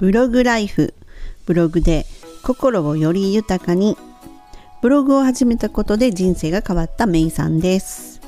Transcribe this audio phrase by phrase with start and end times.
[0.00, 0.94] ブログライフ
[1.44, 2.06] ブログで
[2.42, 3.98] 心をより豊かに。
[4.80, 8.22] ブログを始めたことで人生が変わったメイさんです。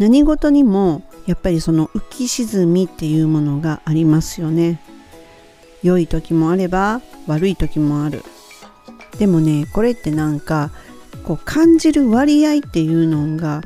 [0.00, 4.82] 何事にもやっぱりその浮き沈みっていうものがありますよね。
[5.84, 8.24] 良い時もあれば悪い時もある。
[9.20, 10.72] でもねこれってなんか
[11.22, 13.62] こう感じる割合っていうのが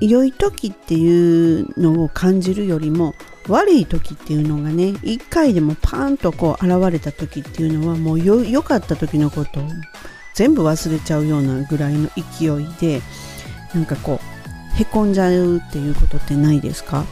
[0.00, 3.12] 良い時っていうのを感じるよりも
[3.48, 9.64] 悪い時っていうのがね一回でもパーンとこう現れた時っていうのはもう良かった時のことを
[10.34, 13.02] 全部忘れちゃうようなぐらいの勢いで
[13.74, 17.04] なんかこうへこんじゃうっていうことってないですか？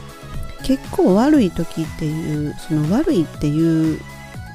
[0.63, 3.99] 結構悪い時っていうその悪いっていう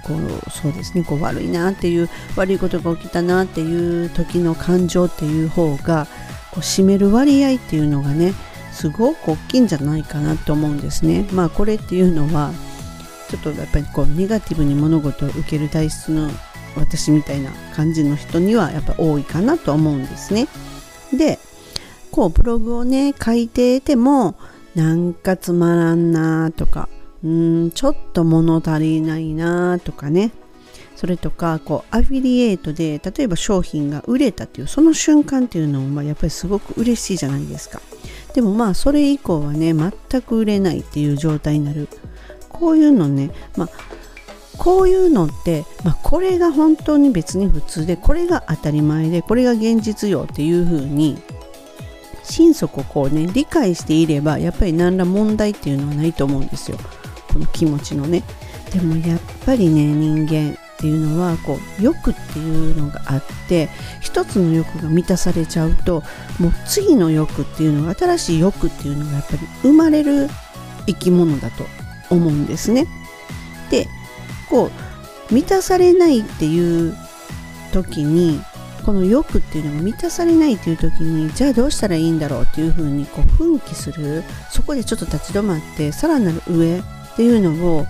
[0.04, 6.06] こうそうですねこう悪いなっていう悪いことが起きたなっていう時の感情っていう方が
[6.52, 8.32] こう占める割合っていうのがね
[8.76, 11.26] すごく大きいんじゃないかなと思うんですね。
[11.32, 12.52] まあこれっていうのは
[13.30, 16.30] ちょっとやっぱりこうネガティブに物事を受ける体質の
[16.76, 20.46] 私みたいな感じの人にはやっぱ多いかなと思うんですね。
[21.16, 21.38] で
[22.10, 24.36] こうブログをね書いてても
[24.74, 26.90] なんかつまらんなとか
[27.24, 30.32] うんちょっと物足りないなとかね
[30.96, 37.80] それとかこうアフィリエイトで例えば商品が売れたっていうその瞬間っていうのもやっぱりすごく嬉しいじゃないですか
[38.36, 41.88] でもまあそれ以降はね全く売れないっていう状態になる。
[42.50, 43.68] こういうのねまあ
[44.58, 51.18] こういうのって、まあ、これが本当に別に普通でこれが当たり前でこれが現実よっていう風に
[52.24, 56.76] 心底こうね理解していればやっぱり何ら問題っていうのはないと思うんですよ。
[57.32, 58.22] この気持ちのね。
[58.70, 63.70] でもやっぱりね人間っていうのはこう欲っていうのがあって
[64.02, 66.02] 一つの欲が満たされちゃうと
[66.38, 70.28] もう次の欲っていうのが新しい欲っていうのがやっぱり生まれる
[70.86, 71.64] 生き物だと
[72.10, 72.86] 思うんですね。
[73.70, 73.88] で
[74.50, 74.70] こ
[75.30, 76.94] う満たされないっていう
[77.72, 78.40] 時に
[78.84, 86.82] この欲っていうのが満たされないっていう時にじゃあどうしたらいいんだろうっていうふうにこう奮起するそこでちょっと立ち止まってさらなる上っ
[87.16, 87.86] ていうのを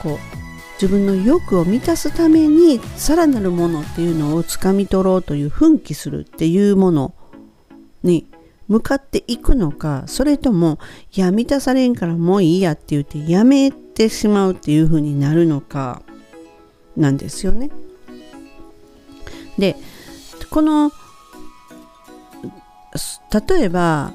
[0.00, 0.39] こう
[0.80, 7.14] 自分の欲を満たすためにさらなるものっていうのをつかみ取ろうという奮起するっていうもの
[8.02, 8.26] に
[8.66, 10.78] 向かっていくのかそれとも
[11.12, 16.00] いや満たされんからもういいやって言ってやめてしまうっていう風になるのか
[16.96, 17.70] なんですよね。
[19.58, 19.76] で
[20.48, 20.90] この
[23.48, 24.14] 例えば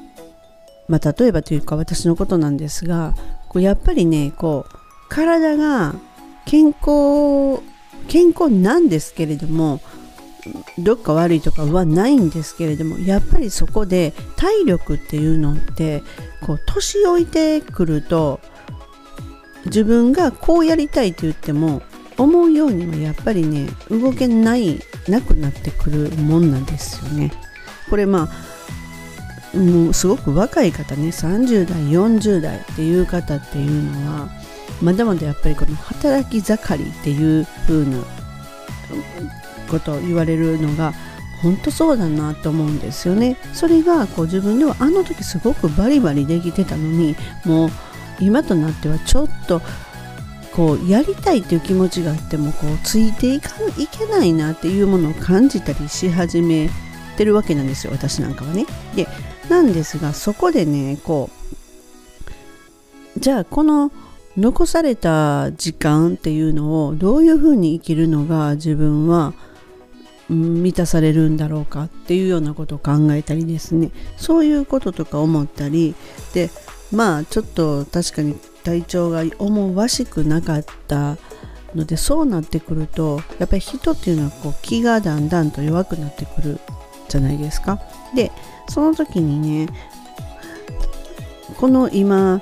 [0.87, 3.13] まあ例えばというか私のことなんですが
[3.53, 4.75] やっぱりねこう
[5.09, 5.93] 体が
[6.45, 7.61] 健康
[8.07, 9.81] 健康なんですけれども
[10.77, 16.03] どっか悪いとかはないんですけれどもやっぱりそこで体力っていうのって
[16.41, 18.39] こう年老いてくると
[19.65, 21.81] 自分がこうやりたいと言っても
[22.17, 27.31] 思うようにはやっぱりね動けないなくなってくるもんなんですよね。
[27.89, 28.29] これま
[29.53, 34.29] あもうすごく若い方ね30代40代っていう方っていうのは
[34.81, 37.97] まだまだやっぱりこの働き盛りっていう風な
[39.69, 40.93] ことを言われるのが
[41.41, 43.37] 本当そうだなと思うんですよね。
[43.53, 47.15] それがこう自分ではあの時すごくバリバリできてたのに
[47.45, 47.69] もう
[48.19, 49.61] 今となってはちょっと
[50.55, 56.69] こうやりたいという気持ちがあってもこうついていかいけないなっていうものを感じたりし始め
[57.17, 58.65] てるわけなんですよ私なんかはね。
[58.95, 59.07] で
[59.49, 61.29] なんですがそこでねこ
[63.17, 63.91] うじゃあこの
[64.37, 69.33] 残された時間っていうのをどういうふうに生きるのが自分は
[70.29, 75.95] 満たされるんだろうかっていうようなことを考えたりですねそういうこととか思ったり
[76.33, 76.49] で
[76.91, 81.17] まあちょっと確かに体調が思わしくなかった
[81.75, 86.59] のでそうなってくるとやっぱり人っていうのはこう気がだんだんと弱くなってくる
[87.07, 87.79] じゃないですか。
[88.15, 88.31] で
[88.67, 89.67] その時にね
[91.57, 92.41] この今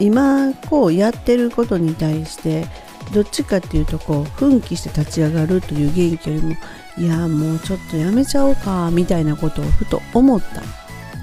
[0.00, 2.66] 今こうやってることに対して
[3.12, 6.56] どっちかっていうとこう奮起して立ち上がるという元気よりも
[6.96, 10.62] いやもうちょっとやめちゃおうかみたいなことをふと思った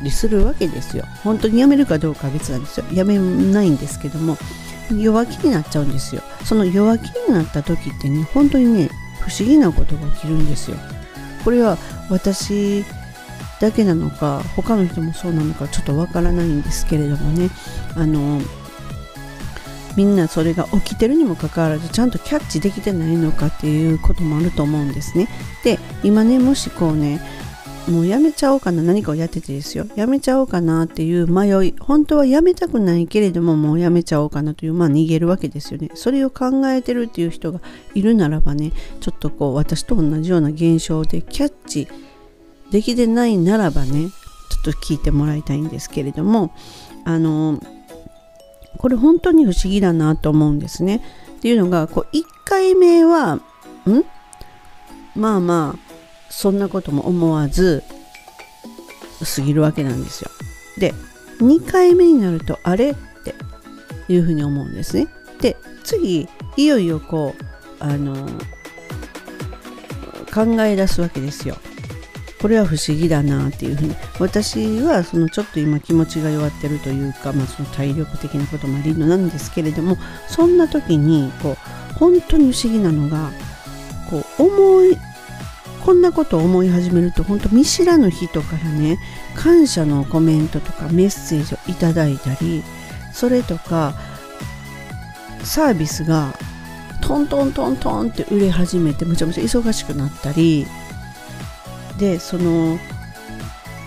[0.03, 1.05] りするわけですよ。
[1.23, 2.85] 本当にやめるかどうかは別なんですよ。
[2.93, 4.37] やめないんですけども
[4.91, 6.21] 弱気になっちゃうんですよ。
[6.43, 10.77] その弱気になった時ってね本当にね不思議なことが起きるんですよ。
[11.43, 11.77] これは
[12.09, 12.85] 私
[13.59, 17.49] だけなのか他の人もそうなのかちょっとわからないんですけれどもね。
[17.95, 18.41] あの
[19.97, 25.27] みんなそれが起きてるにもかかわらずちゃんとキャッチできてないのかっていうこともあると思うんですね。
[25.63, 27.19] で今ねもしこうね
[27.89, 37.61] もうやめちゃおうかな何かをやっててですよやめちゃおうかなっていう迷い本当はやめたくないけれどももうやめちゃおうかなというまあ逃げるわけですよねそれを考えてるっていう人が
[37.95, 41.87] いるならばねちょっとこう私と同じような現象でキャッチ
[42.71, 44.09] できてないならばね
[44.49, 46.53] ちょっと聞いてもらいたいんですけれども
[47.05, 47.61] あの
[48.77, 51.01] これ本当に不思議だなと思うんですね
[51.37, 53.41] っていうのがこう1回目はん？
[55.15, 55.79] まあまあ
[56.29, 57.83] そんなことも思わず
[59.35, 60.29] 過ぎるわけなんですよ。
[60.77, 60.93] で
[61.39, 62.91] 2回目になるとあれ？
[62.91, 63.33] って
[64.07, 65.07] いうふうに思うんですね。
[65.41, 68.15] で次いよいよこうあの
[70.33, 71.57] 考え出すわけですよ。
[72.41, 73.95] これは不思議だなっていうふうに。
[74.19, 79.97] 私はそのちょっと今気持ちが弱ってるというか、まあ、その体力的なこともありのなんですけれども
[80.27, 83.31] そんな時にこう本当に不思議なのが
[84.09, 84.97] こう思い
[85.83, 88.99] こんなことを思い始めると本当見知らぬ人からね
[89.35, 92.63] 感謝のコメントとかメッセージをいただいたり
[93.13, 93.93] それとか
[95.43, 96.33] サービスが
[97.01, 100.67] トントントントンって売れ始めてむちゃむちゃ忙しくなったり
[101.97, 102.77] でその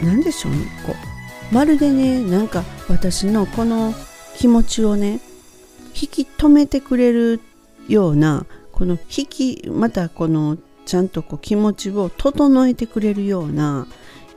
[0.03, 1.55] 何でしょうねこう。
[1.55, 3.95] まるでねなんか私のこの
[4.37, 5.21] 気持ちをね
[6.01, 7.41] 引き止めてくれる
[7.89, 13.87] ようなこの引きまたこのちゃんとこう気持ちを整えてくれるような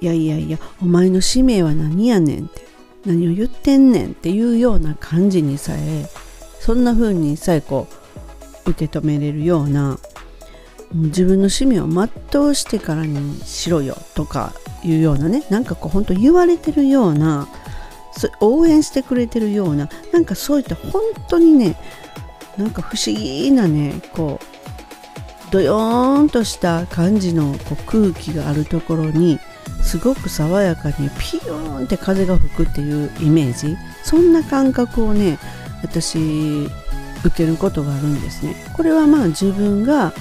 [0.02, 2.66] いやいやいやお前の使命は何やねんって
[3.06, 6.06] 何を言ってんねんっていうような感じにさえ
[6.60, 7.88] そんな風にさえこ
[8.66, 9.98] う受け止めれるような
[10.94, 14.54] 自分の使命を全うしてからにしろよとか
[14.84, 17.48] いうようなねなんかこう本当言われてるような
[18.40, 21.78] 応援してくれてるようななんかそういった本当にね
[22.57, 29.39] なんか不思議なねこうドヨーンとした感じのこう空気があるところに
[29.81, 35.39] すごく爽やかにピヨーンって風が吹くっていうイメージそんな感覚をね
[35.84, 36.68] 私
[37.25, 38.56] 受けることがあるんですね。
[38.74, 40.13] これはまあ自分が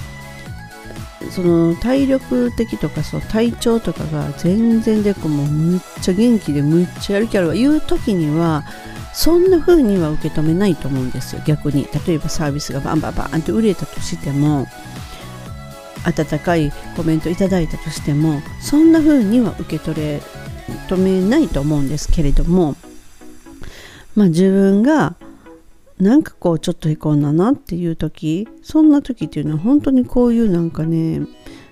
[1.31, 8.63] その体力的とかそう体調とかが全然でこもうむっちゃ元気でむっちゃやる気あるわいう時には
[9.13, 11.41] そんな風には受け止めないと思うんですよ。
[11.45, 14.67] 逆に例えばサービスがバンバンバンって売れたとしても
[16.05, 20.21] 温かいコメントいただいたとしてもそんな風には受け取れ
[20.87, 22.75] 止めないと思うんですけれども
[24.15, 25.15] まあ自分が
[26.03, 31.21] なんかこうちょっとへこんだなっていう時そんな時っていうのは本当にこういうなんかね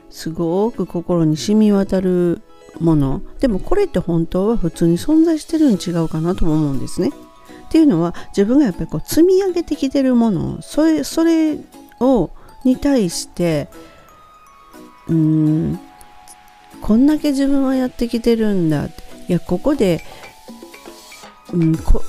[0.09, 2.41] すごく心に染み渡る
[2.79, 7.09] ものでもこれって本当は普通に存在してるん違うかなとも思うんですね。
[7.09, 11.57] っていうのは自分がやっぱりこう積み上げてきてるものそれそれ
[11.99, 12.31] を
[12.63, 13.69] に対して
[15.07, 15.79] うーん
[16.81, 18.91] こんだけ自分はやってきてるんだい
[19.27, 20.01] やここで、
[21.53, 22.01] うん、こ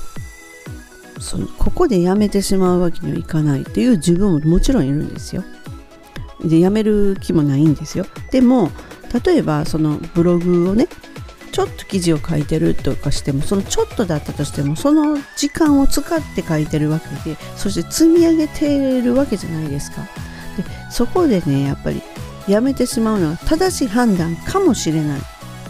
[1.23, 5.43] そのここでやめてしまうわけにはいかないっていう自分ももちろんいるんですよ。
[6.43, 8.05] でやめる気もないんですよ。
[8.29, 8.69] でも
[9.25, 10.87] 例えばそのブログをね
[11.53, 20.01] ちょっと記事を書いてるとかしてもそのちょっとだったとしてもその時間を使って書いてるわけでそして積み上げてるわけじゃないですか。
[20.57, 22.01] でそこでねやっぱり
[22.49, 25.21] やめてしまうのは正しい判断かもしれない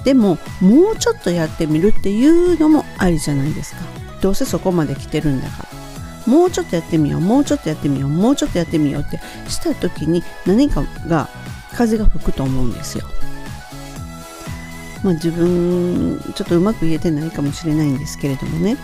[0.04, 11.28] でももうちょっとやってみるっていうのもありじゃないですかどうせそこまで来てるんだからもうちょっとやってみようもうちょっとやってみようもうちょっとやってみようってした時に何かが
[11.74, 13.04] 風が吹くと思うんですよ。
[15.04, 18.78] まあ自分ちょっとうまく言えてないかもしれないんですけれどもね。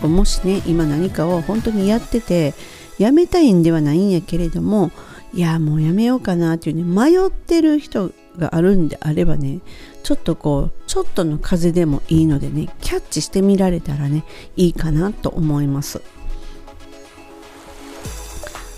[0.00, 2.54] もしね今何かを本当にやってて
[2.98, 4.90] やめたいんではないんやけれども
[5.34, 9.60] いやもうやめようかなっていうね迷ってる人があるんであればね
[10.02, 14.24] ちょっとこうちょっとの風でもいいのでねキャッチしてみられたらね
[14.56, 16.02] いいかなと思います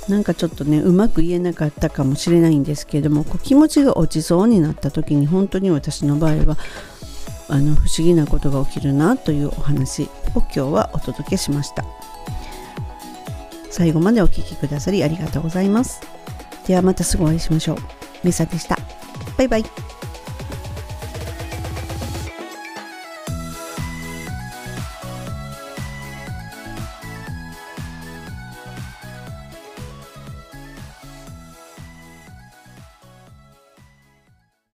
[0.08, 6.58] なんかちょっとねうまく言えなかったかもしれないんですけれどもこう気持ちが落ちそうになった時に本当に私の場合は
[7.48, 11.84] あの不思議なことが起きるなというお話を今日はお届けしました
[13.70, 16.14] 最後までお聴きくださりありがとうございます
[16.66, 17.76] ではまたすぐお会いしましょう。
[18.22, 18.78] メサでした。
[19.36, 19.93] バイバイ。